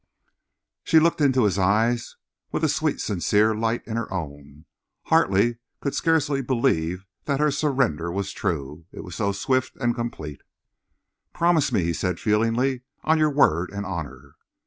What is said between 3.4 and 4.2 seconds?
light in her